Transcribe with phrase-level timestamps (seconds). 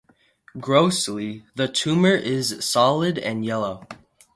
[0.59, 3.85] Grossly, the tumour is solid and yellow.